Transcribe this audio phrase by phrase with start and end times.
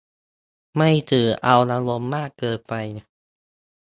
[0.75, 2.73] ไม่ถือเอาอารมณ์มากเกินไป